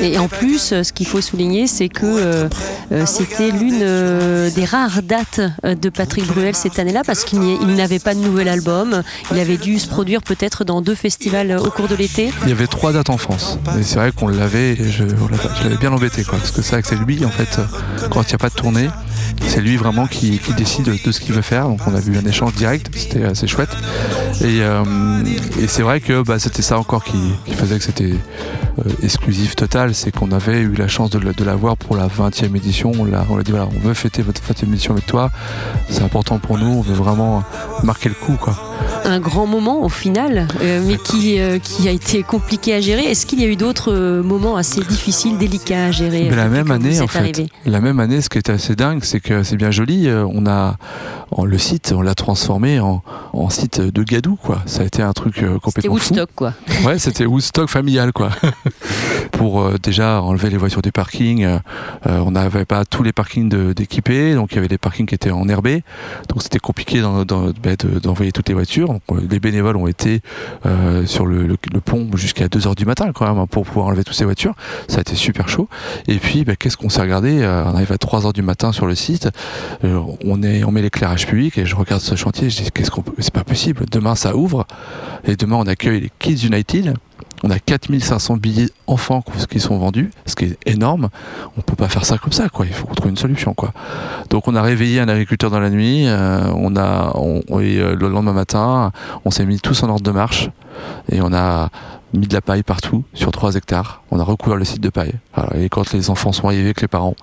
[0.00, 2.48] Et en plus, ce qu'il faut souligner, c'est que euh,
[2.92, 7.40] euh, c'était l'une euh, des rares dates de Patrick Bruel cette année-là, parce qu'il
[7.74, 9.02] n'avait pas de nouvel album.
[9.32, 12.32] Il avait dû se produire peut-être dans deux festivals au cours de l'été.
[12.44, 13.58] Il y avait trois dates en France.
[13.78, 15.04] Et c'est vrai qu'on l'avait, je,
[15.62, 17.58] l'avais bien embêté, quoi, parce que c'est vrai que c'est lui, en fait,
[18.10, 18.88] quand il n'y a pas de tournée,
[19.46, 21.68] c'est lui vraiment qui, décide de ce qu'il veut faire.
[21.68, 23.70] Donc on a vu un échange direct, c'était assez chouette.
[24.42, 24.60] Et,
[25.68, 28.14] c'est vrai que bah, c'était ça encore qui, faisait que c'était
[28.78, 32.92] euh, exclusif total, c'est qu'on avait eu la chance de, l'avoir pour la 20e édition.
[32.98, 35.30] On l'a, on dit voilà, on veut fêter votre 20e édition avec toi.
[35.88, 37.42] C'est important pour nous, on veut vraiment
[37.82, 38.36] marquer le coup.
[39.06, 43.04] Un grand moment au final, euh, mais qui, euh, qui a été compliqué à gérer.
[43.04, 47.00] Est-ce qu'il y a eu d'autres moments assez difficiles, délicats à gérer La même année,
[47.00, 47.46] en fait.
[47.64, 50.08] La même année, ce qui était assez dingue, c'est que c'est bien joli.
[50.10, 50.76] On a
[51.44, 54.62] le site, on l'a transformé en, en, site de gadou, quoi.
[54.66, 56.54] Ça a été un truc complètement c'était Woodstock, quoi.
[56.84, 58.30] Ouais, c'était Woodstock familial, quoi.
[59.36, 61.44] pour euh, déjà enlever les voitures du parking.
[61.44, 61.58] Euh,
[62.06, 65.14] euh, on n'avait pas tous les parkings d'équipés, donc il y avait des parkings qui
[65.14, 65.84] étaient en enherbés,
[66.28, 68.95] donc c'était compliqué bah, d'envoyer toutes les voitures.
[69.08, 70.20] Donc, les bénévoles ont été
[71.06, 74.54] sur le, pont jusqu'à 2h du matin quand même pour pouvoir enlever toutes ces voitures.
[74.88, 75.68] Ça a été super chaud.
[76.08, 78.94] Et puis bah, qu'est-ce qu'on s'est regardé On arrive à 3h du matin sur le
[78.94, 79.28] site,
[79.82, 83.32] on, on met l'éclairage public et je regarde ce chantier, je dis qu'est-ce qu'on c'est
[83.32, 83.84] pas possible.
[83.90, 84.66] Demain ça ouvre
[85.24, 86.94] et demain on accueille les Kids United
[87.46, 91.10] on a 4500 billets enfants qui sont vendus, ce qui est énorme.
[91.56, 92.66] On peut pas faire ça comme ça, quoi.
[92.66, 93.54] Il faut trouver une solution.
[94.30, 96.08] Donc on a réveillé un agriculteur dans la nuit.
[96.08, 98.90] Euh, on a, euh, le lendemain matin,
[99.24, 100.50] on s'est mis tous en ordre de marche
[101.12, 101.68] et on a
[102.14, 104.02] mis de la paille partout sur 3 hectares.
[104.10, 105.14] On a recouvert le site de paille.
[105.54, 107.14] Et quand les enfants sont arrivés avec les parents,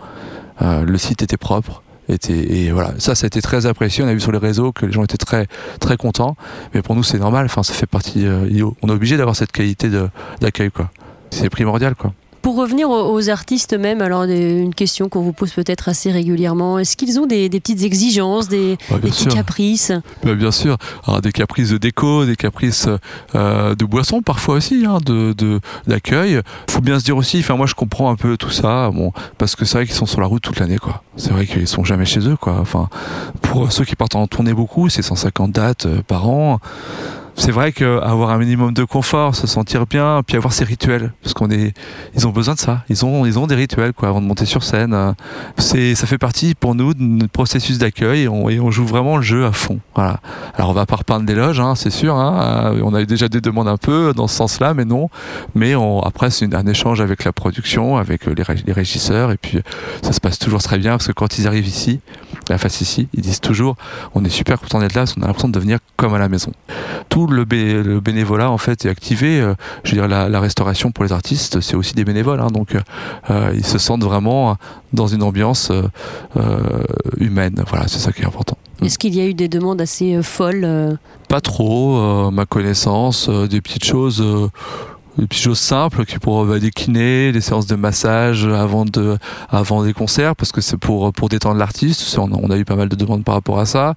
[0.62, 4.04] euh, le site était propre et voilà, ça, ça a été très apprécié.
[4.04, 5.48] On a vu sur les réseaux que les gens étaient très,
[5.80, 6.36] très contents.
[6.74, 7.46] Mais pour nous, c'est normal.
[7.46, 8.26] Enfin, ça fait partie.
[8.26, 9.89] Euh, on est obligé d'avoir cette qualité
[10.42, 10.92] d'accueil, quoi.
[11.32, 12.13] C'est primordial, quoi.
[12.43, 16.97] Pour revenir aux artistes même, alors une question qu'on vous pose peut-être assez régulièrement, est-ce
[16.97, 19.93] qu'ils ont des, petites exigences, des, petits caprices?
[20.25, 20.77] Bah, Bien sûr,
[21.23, 22.89] des caprices de déco, des caprices
[23.34, 25.34] euh, de boissons parfois aussi, hein, de
[25.88, 26.41] d'accueil.
[26.67, 29.13] Il faut bien se dire aussi, enfin moi je comprends un peu tout ça, bon,
[29.38, 31.01] parce que c'est vrai qu'ils sont sur la route toute l'année, quoi.
[31.15, 32.58] C'est vrai qu'ils sont jamais chez eux, quoi.
[32.60, 32.89] Enfin,
[33.41, 36.60] pour ceux qui partent en tournée beaucoup, c'est 150 dates euh, par an
[37.36, 41.34] c'est vrai qu'avoir un minimum de confort, se sentir bien, puis avoir ses rituels, parce
[41.34, 41.74] qu'on est,
[42.15, 42.84] ils ont besoin de ça.
[42.89, 45.15] Ils ont, ils ont des rituels quoi, avant de monter sur scène.
[45.58, 49.24] C'est, ça fait partie pour nous de notre processus d'accueil et on, joue vraiment le
[49.24, 49.80] jeu à fond.
[49.96, 50.19] Voilà.
[50.56, 52.15] Alors on va pas repeindre des loges, hein, c'est sûr.
[52.15, 52.76] Hein.
[52.84, 55.10] On a eu déjà des demandes un peu dans ce sens-là, mais non.
[55.56, 59.60] Mais après c'est un échange avec la production, avec les, les, régisseurs, et puis
[60.02, 62.00] ça se passe toujours très bien parce que quand ils arrivent ici,
[62.50, 63.76] la face ici, ils disent toujours,
[64.15, 66.30] on est super content d'être là, parce qu'on a l'impression de devenir comme à la
[66.30, 66.52] maison.
[67.10, 69.40] Tout le, bénévolat en fait est activé.
[69.40, 72.76] Euh, je veux dire, la, restauration pour les artistes, c'est aussi des bénévoles, hein, donc
[73.30, 74.58] euh, ils se sentent vraiment
[74.92, 76.84] dans une ambiance euh,
[77.18, 77.64] humaine.
[77.68, 78.58] Voilà, c'est ça qui est important.
[78.82, 80.98] Est-ce qu'il y a eu des demandes assez folles
[81.30, 84.22] Pas trop, ma connaissance, des petites choses
[85.17, 89.17] des petites choses simples qui pour bah, des kinés, des séances de massage avant de
[89.49, 92.17] avant des concerts parce que c'est pour pour détendre l'artiste.
[92.17, 93.93] On, a eu pas mal de demandes par rapport à ça.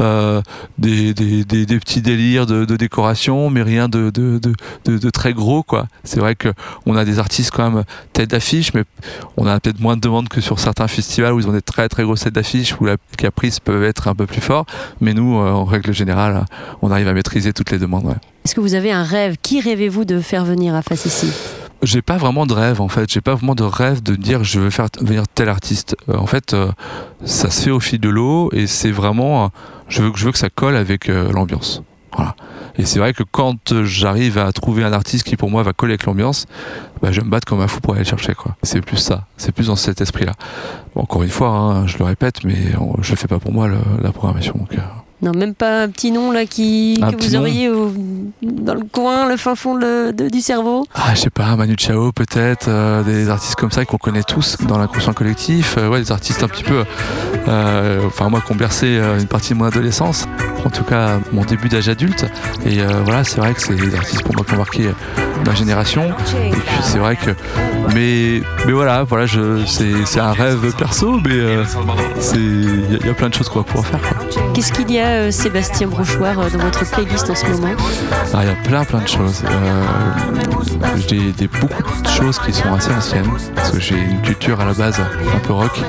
[0.00, 0.40] Euh,
[0.78, 5.10] des, des, des, des, petits délires de, de, décoration, mais rien de de, de, de
[5.10, 5.86] très gros quoi.
[6.04, 6.52] C'est vrai que
[6.86, 8.84] on a des artistes quand même tête d'affiche, mais
[9.36, 11.88] on a peut-être moins de demandes que sur certains festivals où ils ont des très
[11.88, 14.66] très grosses têtes d'affiche où la caprice peut être un peu plus fort.
[15.00, 16.44] Mais nous, euh, en règle générale,
[16.82, 18.04] on arrive à maîtriser toutes les demandes.
[18.04, 18.31] Ouais.
[18.44, 19.36] Est-ce que vous avez un rêve?
[19.42, 21.30] Qui rêvez-vous de faire venir à Face ici
[21.82, 24.60] j'ai pas vraiment de rêve en fait, j'ai pas vraiment de rêve de dire je
[24.60, 25.96] veux faire venir tel artiste.
[26.08, 26.70] Euh, en fait, euh,
[27.24, 29.50] ça se fait au fil de l'eau et c'est vraiment
[29.88, 31.82] je veux que je veux que ça colle avec euh, l'ambiance.
[32.14, 32.36] Voilà.
[32.76, 35.92] Et c'est vrai que quand j'arrive à trouver un artiste qui pour moi va coller
[35.92, 36.46] avec l'ambiance,
[37.02, 38.34] bah, je me batte comme un fou pour aller le chercher.
[38.62, 40.32] C'est plus ça, c'est plus dans cet esprit-là.
[40.94, 43.68] encore une fois, hein, je le répète, mais je le fais pas pour moi
[44.02, 44.54] la programmation.
[44.56, 44.78] Donc,
[45.22, 47.92] Non, même pas un petit nom là qui, Un que vous auriez au-
[48.42, 50.84] dans le coin, le fin fond de- de- du cerveau.
[50.94, 54.56] Ah, je sais pas, Manu Chao peut-être, euh, des artistes comme ça qu'on connaît tous
[54.66, 56.84] dans l'inconscient collectif, euh, ouais, des artistes un petit peu,
[57.48, 60.26] euh, enfin moi qui ont bercé euh, une partie de mon adolescence,
[60.64, 62.26] en tout cas mon début d'âge adulte,
[62.66, 64.92] et euh, voilà, c'est vrai que c'est des artistes pour moi qui ont marqué euh,
[65.46, 66.04] ma génération,
[66.36, 67.30] et puis c'est vrai que,
[67.94, 71.64] mais, mais voilà, voilà, je, c'est, c'est un rêve perso, mais euh,
[72.34, 74.00] il y, a- il y a plein de choses qu'on va pouvoir faire.
[74.00, 74.42] quoi.
[74.54, 77.74] Qu'est-ce qu'il y a, euh, Sébastien Brochoir, euh, dans votre playlist en ce moment?
[78.34, 79.42] Ah, il y a plein plein de choses.
[79.50, 79.84] Euh,
[81.08, 84.64] j'ai des, beaucoup de choses qui sont assez anciennes parce que j'ai une culture à
[84.66, 85.80] la base un peu rock,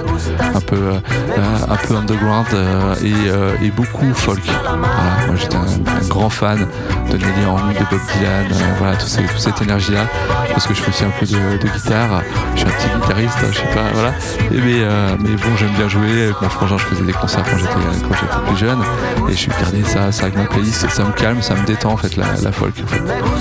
[0.56, 0.94] un peu euh,
[1.38, 4.42] euh, un peu underground euh, et, euh, et beaucoup folk.
[4.64, 6.68] Moi j'étais un, grand fan
[7.10, 10.08] de Nelly Young, de Bob Dylan, euh, voilà tout toute cette énergie là
[10.54, 12.22] parce que je fais aussi un peu de, guitare.
[12.54, 14.14] Je suis un petit guitariste, je sais pas, voilà.
[14.52, 16.24] Euh, mais bon, j'aime bien jouer.
[16.24, 18.80] Avec mon je faisais des concerts quand j'étais quand j'étais plus jeune
[19.28, 20.90] et je suis gardé ça, ça avec ma playlist.
[20.90, 22.76] Ça me calme, ça me détend en fait la, folk.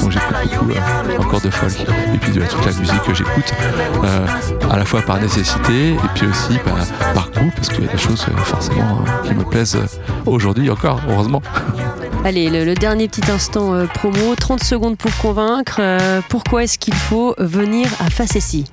[0.01, 1.81] Donc j'écoute beaucoup euh, encore de folk
[2.15, 3.53] et puis de toute la musique que j'écoute
[4.05, 4.27] euh,
[4.71, 6.73] à la fois par nécessité et puis aussi bah,
[7.15, 9.87] par goût parce qu'il y a des choses euh, forcément euh, qui me plaisent euh,
[10.27, 11.42] aujourd'hui encore, heureusement.
[12.25, 15.79] Allez, le, le dernier petit instant euh, promo, 30 secondes pour convaincre.
[15.81, 18.64] Euh, pourquoi est-ce qu'il faut venir à Facessi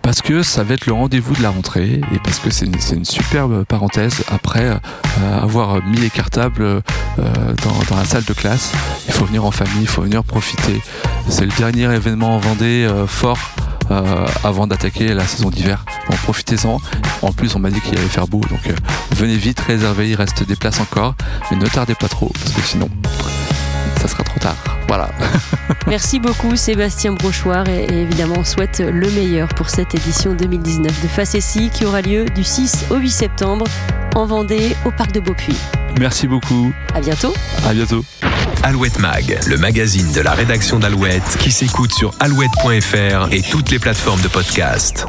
[0.00, 3.04] Parce que ça va être le rendez-vous de la rentrée et parce que c'est une,
[3.04, 6.82] superbe parenthèse après euh, avoir mis les cartables euh,
[7.18, 8.72] dans, dans la salle de classe.
[9.08, 10.80] Il faut venir en famille, il faut venir profiter.
[11.28, 13.38] C'est le dernier événement en Vendée euh, fort
[14.44, 15.84] avant d'attaquer la saison d'hiver.
[16.10, 16.80] Donc profitez-en.
[17.22, 18.72] En plus, on m'a dit qu'il allait faire beau, donc euh,
[19.12, 21.14] venez vite, réservez, il reste des places encore,
[21.50, 22.88] mais ne tardez pas trop parce que sinon,
[24.00, 24.56] ça sera trop tard.
[24.88, 25.10] Voilà.
[25.88, 31.02] Merci beaucoup Sébastien Brochoir et, et évidemment on souhaite le meilleur pour cette édition 2019
[31.02, 33.66] de Facessi qui aura lieu du 6 au 8 septembre
[34.14, 35.56] en Vendée au parc de Beaupuy.
[35.98, 36.72] Merci beaucoup.
[36.94, 37.34] À bientôt.
[37.66, 38.04] À bientôt.
[38.66, 43.78] Alouette Mag, le magazine de la rédaction d'Alouette qui s'écoute sur alouette.fr et toutes les
[43.78, 45.06] plateformes de podcast.